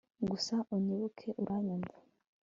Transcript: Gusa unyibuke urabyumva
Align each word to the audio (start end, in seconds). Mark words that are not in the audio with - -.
Gusa 0.29 0.55
unyibuke 0.75 1.27
urabyumva 1.41 1.95